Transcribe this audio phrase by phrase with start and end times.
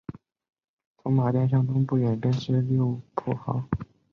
[0.97, 3.63] 从马甸向东不远便是六铺炕。